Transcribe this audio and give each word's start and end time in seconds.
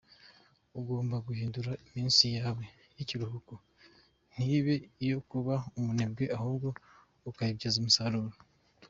Ugomba 0.79 1.15
guhindura 1.27 1.71
iminsi 1.87 2.25
yawe 2.37 2.63
y’ikiruhuko 2.95 3.53
ntibe 4.33 4.75
iyo 5.05 5.19
kuba 5.29 5.55
umunebwe 5.77 6.23
ahubwo 6.37 6.67
ukayibyaza 7.29 7.77
umusaruro. 7.81 8.37